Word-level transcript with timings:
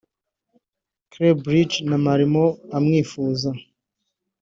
Club 1.11 1.37
Brugge 1.45 1.79
na 1.89 1.97
Malmo 2.05 2.45
amwifuza 2.77 3.49